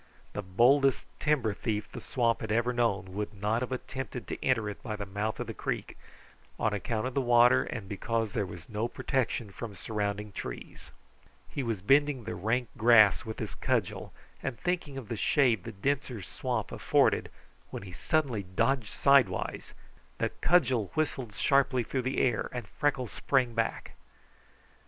[0.33, 4.67] The boldest timber thief the swamp ever had known would not have attempted to enter
[4.67, 5.95] it by the mouth of the creek,
[6.59, 10.89] on account of the water and because there was no protection from surrounding trees.
[11.47, 14.11] He was bending the rank grass with his cudgel,
[14.41, 17.29] and thinking of the shade the denser swamp afforded,
[17.69, 19.75] when he suddenly dodged sidewise;
[20.17, 23.91] the cudgel whistled sharply through the air and Freckles sprang back.